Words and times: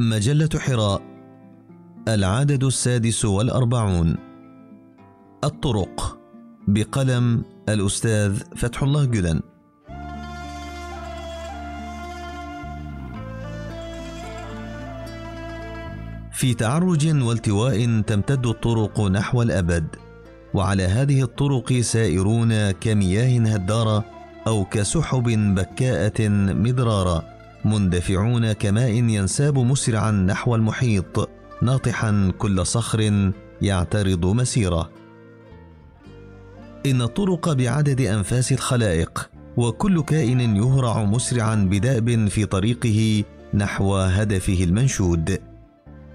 مجلة 0.00 0.48
حراء 0.58 1.02
العدد 2.08 2.64
السادس 2.64 3.24
والأربعون. 3.24 4.16
الطرق 5.44 6.18
بقلم 6.68 7.42
الأستاذ 7.68 8.36
فتح 8.56 8.82
الله 8.82 9.04
جلن 9.04 9.40
في 16.32 16.54
تعرج 16.54 17.22
والتواء 17.22 18.00
تمتد 18.00 18.46
الطرق 18.46 19.00
نحو 19.00 19.42
الأبد 19.42 19.96
وعلى 20.54 20.82
هذه 20.82 21.22
الطرق 21.22 21.72
سائرون 21.80 22.70
كمياه 22.70 23.54
هدارة 23.54 24.04
أو 24.46 24.64
كسحب 24.64 25.54
بكاءة 25.54 26.28
مدرارة 26.28 27.39
مندفعون 27.64 28.52
كماء 28.52 28.90
ينساب 28.90 29.58
مسرعا 29.58 30.10
نحو 30.10 30.54
المحيط 30.54 31.30
ناطحا 31.62 32.32
كل 32.38 32.66
صخر 32.66 33.32
يعترض 33.62 34.26
مسيرة. 34.26 34.90
إن 36.86 37.02
الطرق 37.02 37.52
بعدد 37.52 38.00
أنفاس 38.00 38.52
الخلائق 38.52 39.30
وكل 39.56 40.02
كائن 40.02 40.56
يهرع 40.56 41.04
مسرعا 41.04 41.54
بدأب 41.54 42.28
في 42.28 42.46
طريقه 42.46 43.24
نحو 43.54 43.96
هدفه 43.96 44.64
المنشود. 44.64 45.38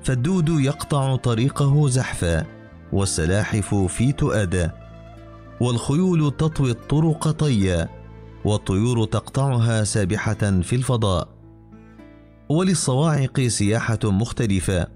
فالدود 0.03 0.49
يقطع 0.49 1.15
طريقه 1.15 1.87
زحفا 1.87 2.45
والسلاحف 2.93 3.75
في 3.75 4.11
تؤدى 4.11 4.69
والخيول 5.59 6.31
تطوي 6.37 6.71
الطرق 6.71 7.31
طيا 7.31 7.89
والطيور 8.45 9.05
تقطعها 9.05 9.83
سابحة 9.83 10.61
في 10.61 10.75
الفضاء. 10.75 11.34
وللصواعق 12.49 13.41
سياحة 13.41 13.99
مختلفة 14.03 14.87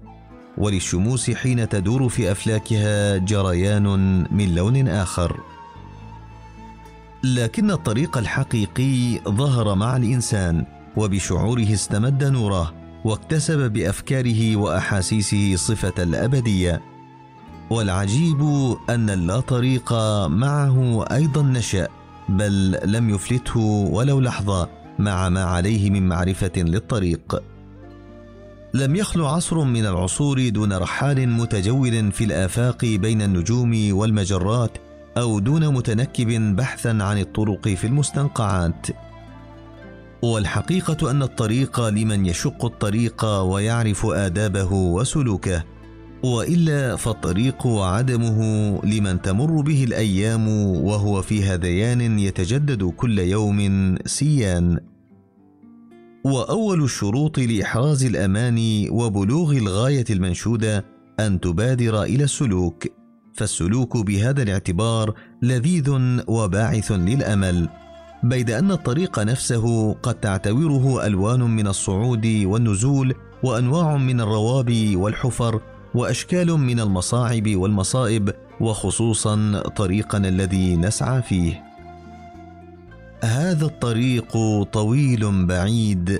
وللشموس 0.58 1.30
حين 1.30 1.68
تدور 1.68 2.08
في 2.08 2.32
أفلاكها 2.32 3.16
جريان 3.16 3.86
من 4.30 4.54
لون 4.54 4.88
آخر. 4.88 5.40
لكن 7.24 7.70
الطريق 7.70 8.18
الحقيقي 8.18 9.20
ظهر 9.28 9.74
مع 9.74 9.96
الإنسان 9.96 10.66
وبشعوره 10.96 11.72
استمد 11.72 12.24
نوره 12.24 12.74
واكتسب 13.04 13.72
بأفكاره 13.72 14.56
وأحاسيسه 14.56 15.56
صفة 15.56 16.02
الأبدية. 16.02 16.80
والعجيب 17.70 18.40
أن 18.90 19.10
اللا 19.10 19.40
طريق 19.40 19.92
معه 20.26 21.04
أيضا 21.12 21.42
نشأ 21.42 21.88
بل 22.28 22.78
لم 22.84 23.10
يفلته 23.10 23.60
ولو 23.90 24.20
لحظة. 24.20 24.79
مع 25.00 25.28
ما 25.28 25.44
عليه 25.44 25.90
من 25.90 26.08
معرفة 26.08 26.52
للطريق. 26.56 27.42
لم 28.74 28.96
يخلو 28.96 29.26
عصر 29.26 29.64
من 29.64 29.86
العصور 29.86 30.48
دون 30.48 30.72
رحال 30.72 31.28
متجول 31.28 32.12
في 32.12 32.24
الآفاق 32.24 32.84
بين 32.84 33.22
النجوم 33.22 33.88
والمجرات 33.90 34.78
أو 35.16 35.38
دون 35.38 35.74
متنكب 35.74 36.56
بحثا 36.56 36.88
عن 36.88 37.18
الطرق 37.18 37.68
في 37.68 37.86
المستنقعات. 37.86 38.86
والحقيقة 40.22 41.10
أن 41.10 41.22
الطريق 41.22 41.88
لمن 41.88 42.26
يشق 42.26 42.64
الطريق 42.64 43.24
ويعرف 43.24 44.06
آدابه 44.06 44.72
وسلوكه. 44.72 45.64
وإلا 46.22 46.96
فالطريق 46.96 47.66
وعدمه 47.66 48.40
لمن 48.84 49.22
تمر 49.22 49.60
به 49.60 49.84
الأيام 49.84 50.48
وهو 50.84 51.22
في 51.22 51.44
هذيان 51.44 52.18
يتجدد 52.18 52.84
كل 52.84 53.18
يوم 53.18 53.96
سيان. 54.06 54.80
وأول 56.24 56.82
الشروط 56.82 57.38
لإحراز 57.38 58.04
الأمان 58.04 58.86
وبلوغ 58.90 59.52
الغاية 59.52 60.04
المنشودة 60.10 60.84
أن 61.20 61.40
تبادر 61.40 62.02
إلى 62.02 62.24
السلوك 62.24 62.86
فالسلوك 63.34 63.96
بهذا 63.96 64.42
الاعتبار 64.42 65.14
لذيذ 65.42 65.90
وباعث 66.28 66.92
للأمل 66.92 67.68
بيد 68.22 68.50
أن 68.50 68.70
الطريق 68.70 69.18
نفسه 69.18 69.92
قد 69.92 70.14
تعتبره 70.14 71.06
ألوان 71.06 71.40
من 71.40 71.66
الصعود 71.66 72.26
والنزول 72.44 73.14
وأنواع 73.42 73.96
من 73.96 74.20
الروابي 74.20 74.96
والحفر 74.96 75.60
وأشكال 75.94 76.46
من 76.46 76.80
المصاعب 76.80 77.56
والمصائب 77.56 78.34
وخصوصا 78.60 79.62
طريقنا 79.76 80.28
الذي 80.28 80.76
نسعى 80.76 81.22
فيه. 81.22 81.62
هذا 83.24 83.66
الطريق 83.66 84.38
طويل 84.72 85.46
بعيد 85.46 86.18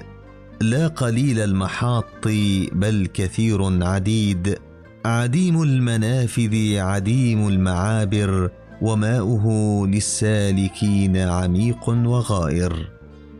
لا 0.60 0.88
قليل 0.88 1.40
المحاط 1.40 2.28
بل 2.72 3.08
كثير 3.14 3.84
عديد. 3.84 4.58
عديم 5.04 5.62
المنافذ 5.62 6.76
عديم 6.78 7.48
المعابر 7.48 8.50
وماؤه 8.82 9.46
للسالكين 9.86 11.16
عميق 11.16 11.88
وغائر. 11.88 12.90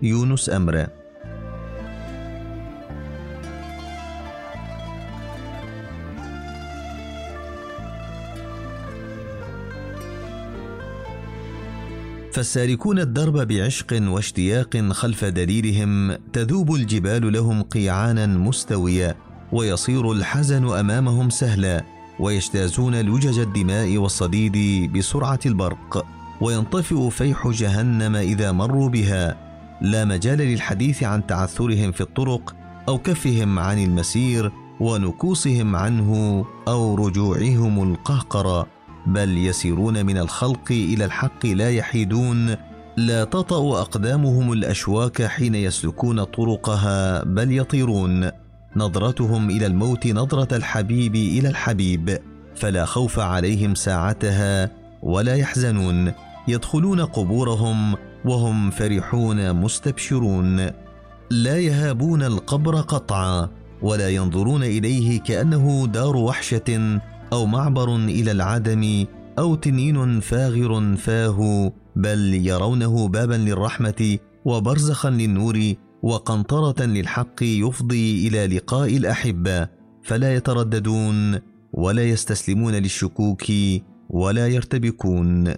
يونس 0.03 0.51
أمرا 0.51 1.00
فالسالكون 12.33 12.99
الدرب 12.99 13.49
بعشق 13.49 13.87
واشتياق 14.03 14.77
خلف 14.77 15.25
دليلهم 15.25 16.19
تذوب 16.33 16.75
الجبال 16.75 17.33
لهم 17.33 17.63
قيعانا 17.63 18.27
مستويا 18.27 19.17
ويصير 19.53 20.13
الحزن 20.13 20.69
أمامهم 20.69 21.31
سهلا 21.31 21.85
ويجتازون 22.21 23.01
لجج 23.01 23.39
الدماء 23.39 23.97
والصديد 23.97 24.93
بسرعة 24.93 25.41
البرق 25.47 26.07
وينطفئ 26.41 27.11
فيح 27.11 27.49
جهنم 27.49 28.17
إذا 28.17 28.53
مروا 28.53 28.89
بها. 28.89 29.37
لا 29.83 30.05
مجال 30.05 30.39
للحديث 30.39 31.03
عن 31.03 31.27
تعثرهم 31.27 31.93
في 31.93 32.01
الطرق 32.01 32.57
أو 32.89 32.99
كفهم 32.99 33.59
عن 33.59 33.85
المسير 33.85 34.53
ونكوصهم 34.81 35.77
عنه 35.77 36.45
أو 36.69 36.95
رجوعهم 36.95 37.93
القهقرة 37.93 38.67
بل 39.07 39.39
يسيرون 39.39 40.07
من 40.07 40.19
الخلق 40.19 40.71
إلى 40.71 41.05
الحق 41.05 41.47
لا 41.47 41.71
يحيدون 41.71 42.57
لا 42.97 43.25
تطأ 43.25 43.81
أقدامهم 43.81 44.53
الأشواك 44.53 45.23
حين 45.23 45.55
يسلكون 45.55 46.25
طرقها 46.25 47.25
بل 47.25 47.59
يطيرون. 47.59 48.31
نظرتهم 48.77 49.51
إلى 49.51 49.67
الموت 49.67 50.07
نظرة 50.07 50.57
الحبيب 50.57 51.15
إلى 51.15 51.49
الحبيب 51.49 52.19
فلا 52.55 52.85
خوف 52.85 53.19
عليهم 53.19 53.75
ساعتها 53.75 54.71
ولا 55.03 55.35
يحزنون. 55.35 56.13
يدخلون 56.49 57.01
قبورهم 57.01 57.97
وهم 58.25 58.71
فرحون 58.71 59.53
مستبشرون. 59.53 60.71
لا 61.31 61.59
يهابون 61.59 62.23
القبر 62.23 62.81
قطعا 62.81 63.49
ولا 63.83 64.09
ينظرون 64.09 64.63
إليه 64.63 65.21
كأنه 65.21 65.87
دار 65.87 66.17
وحشة 66.17 67.01
أو 67.33 67.47
معبر 67.47 67.97
إلى 67.97 68.33
العدم 68.33 69.07
أو 69.39 69.55
تنين 69.55 70.21
فاغر 70.21 70.97
فاه 70.97 71.73
بل 71.97 72.35
يرونه 72.35 73.09
بابا 73.09 73.35
للرحمة 73.35 74.19
وبرزخا 74.45 75.11
للنور 75.11 75.75
وقنطرة 76.03 76.85
للحق 76.85 77.43
يفضي 77.43 78.29
إلى 78.29 78.57
لقاء 78.57 78.97
الأحبة 78.97 79.69
فلا 80.03 80.35
يترددون 80.35 81.39
ولا 81.73 82.03
يستسلمون 82.03 82.75
للشكوك 82.75 83.45
ولا 84.11 84.47
يرتبكون. 84.47 85.55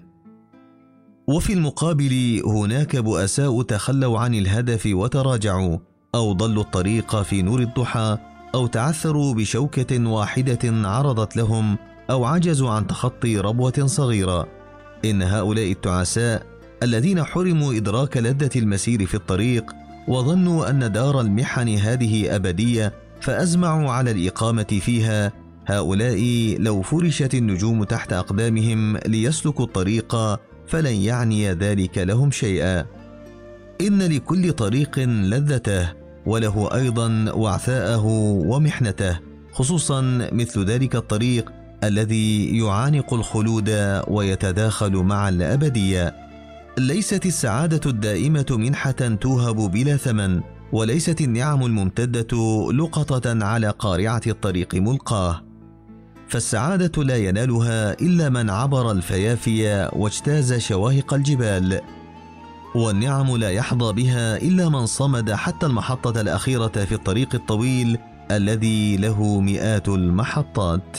وفي 1.29 1.53
المقابل 1.53 2.43
هناك 2.47 2.97
بؤساء 2.97 3.63
تخلوا 3.63 4.19
عن 4.19 4.35
الهدف 4.35 4.89
وتراجعوا 4.93 5.79
أو 6.15 6.33
ضلوا 6.33 6.63
الطريق 6.63 7.23
في 7.23 7.43
نور 7.43 7.61
الضحى 7.61 8.19
أو 8.55 8.67
تعثروا 8.67 9.35
بشوكة 9.35 10.07
واحدة 10.09 10.89
عرضت 10.89 11.37
لهم 11.37 11.79
أو 12.11 12.25
عجزوا 12.25 12.71
عن 12.71 12.87
تخطي 12.87 13.39
ربوة 13.39 13.87
صغيرة. 13.87 14.49
إن 15.05 15.23
هؤلاء 15.23 15.73
التعساء 15.73 16.47
الذين 16.83 17.25
حرموا 17.25 17.75
إدراك 17.75 18.17
لذة 18.17 18.51
المسير 18.57 19.07
في 19.07 19.15
الطريق 19.15 19.73
وظنوا 20.09 20.71
أن 20.71 20.93
دار 20.93 21.21
المحن 21.21 21.69
هذه 21.69 22.37
أبدية 22.37 22.93
فأزمعوا 23.21 23.91
على 23.91 24.11
الإقامة 24.11 24.81
فيها 24.81 25.33
هؤلاء 25.67 26.21
لو 26.59 26.83
فرشت 26.83 27.35
النجوم 27.35 27.85
تحت 27.85 28.13
أقدامهم 28.13 28.97
ليسلكوا 28.97 29.65
الطريق 29.65 30.17
فلن 30.67 30.95
يعني 30.95 31.53
ذلك 31.53 31.99
لهم 31.99 32.31
شيئا. 32.31 32.87
إن 33.81 34.03
لكل 34.03 34.53
طريق 34.53 34.99
لذته 34.99 36.02
وله 36.27 36.75
أيضا 36.75 37.33
وعثاءه 37.33 38.07
ومحنته 38.47 39.19
خصوصا 39.53 40.29
مثل 40.33 40.65
ذلك 40.65 40.97
الطريق 40.97 41.53
الذي 41.85 42.59
يعانق 42.59 43.15
الخلود 43.15 43.71
ويتداخل 44.09 44.93
مع 44.93 45.29
الأبدية. 45.29 46.15
ليست 46.79 47.27
السعادة 47.27 47.91
الدائمة 47.91 48.47
منحة 48.51 48.91
توهب 49.21 49.57
بلا 49.57 49.97
ثمن 49.97 50.41
وليست 50.73 51.21
النعم 51.21 51.67
الممتدة 51.67 52.37
لقطة 52.73 53.45
على 53.45 53.71
قارعة 53.71 54.23
الطريق 54.27 54.75
ملقاه. 54.75 55.43
فالسعادة 56.29 57.03
لا 57.03 57.17
ينالها 57.17 58.01
إلا 58.01 58.29
من 58.29 58.51
عبر 58.51 58.91
الفيافي 58.91 59.91
واجتاز 59.93 60.55
شواهق 60.55 61.15
الجبال. 61.15 61.81
والنعم 62.75 63.37
لا 63.37 63.51
يحظى 63.51 63.93
بها 63.93 64.37
إلا 64.37 64.69
من 64.69 64.87
صمد 64.87 65.33
حتى 65.33 65.67
المحطة 65.67 66.21
الأخيرة 66.21 66.69
في 66.69 66.95
الطريق 66.95 67.35
الطويل 67.35 67.99
الذي 68.31 68.97
له 68.97 69.41
مئات 69.41 69.89
المحطات. 69.89 70.97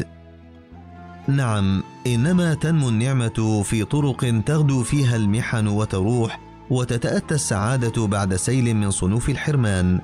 نعم 1.28 1.84
إنما 2.08 2.54
تنمو 2.54 2.90
النعمة 2.90 3.64
في 3.64 3.84
طرق 3.84 4.42
تغدو 4.46 4.84
فيها 4.84 5.16
المحن 5.16 5.68
وتروح 5.68 6.40
وتتأتى 6.70 7.36
السعادة 7.36 8.08
بعد 8.08 8.36
سيل 8.36 8.74
من 8.74 8.92
صنوف 8.92 9.30
الحرمان. 9.30 10.02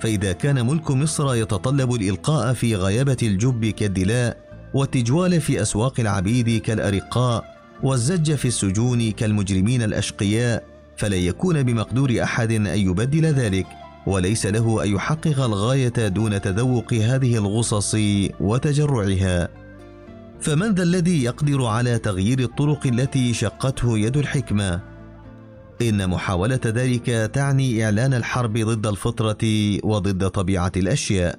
فإذا 0.00 0.32
كان 0.32 0.66
ملك 0.66 0.90
مصر 0.90 1.34
يتطلب 1.34 1.94
الإلقاء 1.94 2.52
في 2.52 2.76
غيابة 2.76 3.16
الجب 3.22 3.66
كالدلاء 3.66 4.36
والتجوال 4.74 5.40
في 5.40 5.62
أسواق 5.62 6.00
العبيد 6.00 6.60
كالأرقاء 6.60 7.56
والزج 7.82 8.34
في 8.34 8.48
السجون 8.48 9.10
كالمجرمين 9.10 9.82
الأشقياء 9.82 10.75
فلن 10.96 11.18
يكون 11.18 11.62
بمقدور 11.62 12.22
أحد 12.22 12.52
أن 12.52 12.66
يبدل 12.66 13.24
ذلك 13.26 13.66
وليس 14.06 14.46
له 14.46 14.84
أن 14.84 14.94
يحقق 14.94 15.40
الغاية 15.40 16.08
دون 16.08 16.40
تذوق 16.40 16.94
هذه 16.94 17.36
الغصص 17.36 17.96
وتجرعها. 18.40 19.48
فمن 20.40 20.74
ذا 20.74 20.82
الذي 20.82 21.24
يقدر 21.24 21.64
على 21.64 21.98
تغيير 21.98 22.38
الطرق 22.38 22.86
التي 22.86 23.34
شقته 23.34 23.98
يد 23.98 24.16
الحكمة؟ 24.16 24.80
إن 25.82 26.10
محاولة 26.10 26.60
ذلك 26.66 27.30
تعني 27.34 27.84
إعلان 27.84 28.14
الحرب 28.14 28.58
ضد 28.58 28.86
الفطرة 28.86 29.38
وضد 29.84 30.28
طبيعة 30.28 30.72
الأشياء. 30.76 31.38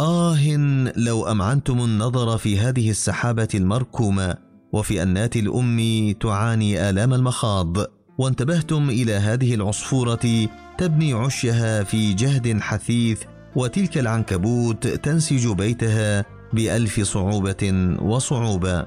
آه 0.00 0.56
لو 0.96 1.26
أمعنتم 1.30 1.80
النظر 1.80 2.38
في 2.38 2.58
هذه 2.58 2.90
السحابة 2.90 3.48
المركومة 3.54 4.36
وفي 4.72 5.02
أنات 5.02 5.36
الأم 5.36 6.12
تعاني 6.20 6.90
آلام 6.90 7.14
المخاض. 7.14 7.76
وانتبهتم 8.18 8.90
إلى 8.90 9.12
هذه 9.12 9.54
العصفورة 9.54 10.48
تبني 10.78 11.12
عشها 11.12 11.82
في 11.82 12.12
جهد 12.12 12.60
حثيث 12.60 13.22
وتلك 13.56 13.98
العنكبوت 13.98 14.86
تنسج 14.86 15.52
بيتها 15.52 16.24
بألف 16.52 17.00
صعوبة 17.00 17.94
وصعوبة. 18.02 18.86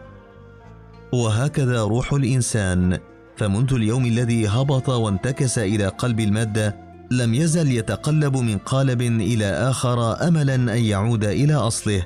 وهكذا 1.14 1.84
روح 1.84 2.14
الإنسان. 2.14 3.00
فمنذ 3.38 3.74
اليوم 3.74 4.06
الذي 4.06 4.48
هبط 4.48 4.90
وانتكس 4.90 5.60
إلى 5.60 5.88
قلب 5.88 6.20
المادة 6.20 6.76
لم 7.12 7.34
يزل 7.34 7.72
يتقلب 7.72 8.38
من 8.38 8.58
قالب 8.58 9.02
إلى 9.02 9.46
آخر 9.46 10.28
املا 10.28 10.56
أن 10.56 10.84
يعود 10.84 11.24
إلى 11.24 11.54
أصله. 11.54 12.06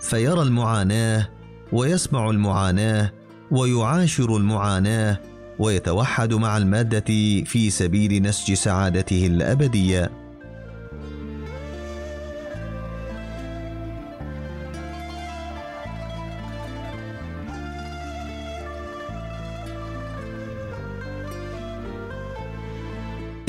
فيرى 0.00 0.42
المعاناة 0.42 1.28
ويسمع 1.72 2.30
المعاناة 2.30 3.12
ويعاشر 3.50 4.36
المعاناة 4.36 5.20
ويتوحد 5.58 6.34
مع 6.34 6.56
المادة 6.56 7.04
في 7.44 7.70
سبيل 7.70 8.22
نسج 8.22 8.54
سعادته 8.54 9.26
الأبدية. 9.26 10.10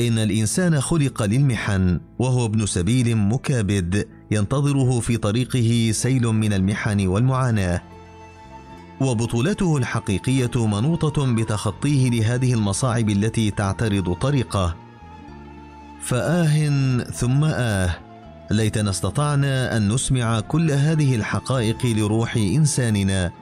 إن 0.00 0.18
الإنسان 0.18 0.80
خلق 0.80 1.22
للمحن 1.22 2.00
وهو 2.18 2.46
ابن 2.46 2.66
سبيل 2.66 3.16
مكابد 3.16 4.08
ينتظره 4.30 5.00
في 5.00 5.16
طريقه 5.16 5.90
سيل 5.92 6.22
من 6.22 6.52
المحن 6.52 7.06
والمعاناة. 7.06 7.97
وبطولته 9.00 9.76
الحقيقية 9.76 10.66
منوطة 10.66 11.34
بتخطيه 11.34 12.10
لهذه 12.10 12.54
المصاعب 12.54 13.08
التي 13.08 13.50
تعترض 13.50 14.12
طريقه. 14.12 14.76
فآه 16.00 17.02
ثم 17.02 17.44
آه. 17.44 17.96
ليتنا 18.50 18.90
استطعنا 18.90 19.76
أن 19.76 19.92
نسمع 19.92 20.40
كل 20.40 20.70
هذه 20.70 21.16
الحقائق 21.16 21.86
لروح 21.86 22.36
إنساننا. 22.36 23.32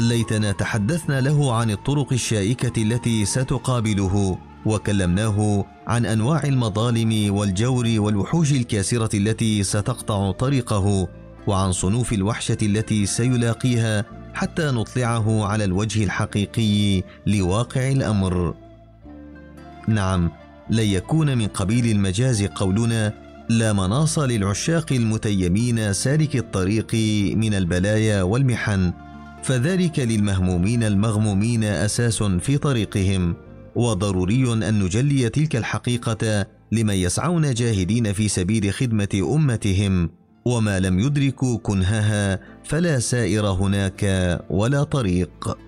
ليتنا 0.00 0.52
تحدثنا 0.52 1.20
له 1.20 1.54
عن 1.54 1.70
الطرق 1.70 2.12
الشائكة 2.12 2.82
التي 2.82 3.24
ستقابله 3.24 4.38
وكلمناه 4.66 5.64
عن 5.86 6.06
أنواع 6.06 6.42
المظالم 6.44 7.34
والجور 7.34 7.94
والوحوش 7.96 8.52
الكاسرة 8.52 9.16
التي 9.16 9.62
ستقطع 9.62 10.30
طريقه 10.30 11.08
وعن 11.46 11.72
صنوف 11.72 12.12
الوحشة 12.12 12.58
التي 12.62 13.06
سيلاقيها 13.06 14.04
حتى 14.34 14.70
نطلعه 14.70 15.44
على 15.46 15.64
الوجه 15.64 16.04
الحقيقي 16.04 17.02
لواقع 17.26 17.88
الأمر. 17.88 18.54
نعم 19.88 20.30
لن 20.70 20.84
يكون 20.84 21.38
من 21.38 21.46
قبيل 21.46 21.86
المجاز 21.86 22.42
قولنا 22.42 23.12
لا 23.48 23.72
مناص 23.72 24.18
للعشاق 24.18 24.92
المتيمين 24.92 25.92
سالك 25.92 26.36
الطريق 26.36 26.94
من 27.36 27.54
البلايا 27.54 28.22
والمحن 28.22 28.92
فذلك 29.42 29.98
للمهمومين 29.98 30.82
المغمومين 30.82 31.64
أساس 31.64 32.22
في 32.22 32.58
طريقهم 32.58 33.36
وضروري 33.74 34.52
أن 34.52 34.78
نجلي 34.78 35.28
تلك 35.28 35.56
الحقيقة 35.56 36.46
لمن 36.72 36.94
يسعون 36.94 37.54
جاهدين 37.54 38.12
في 38.12 38.28
سبيل 38.28 38.72
خدمة 38.72 39.34
أمتهم. 39.34 40.10
وما 40.44 40.80
لم 40.80 40.98
يدركوا 40.98 41.58
كنهها 41.58 42.40
فلا 42.64 42.98
سائر 42.98 43.46
هناك 43.46 44.02
ولا 44.50 44.84
طريق. 44.84 45.58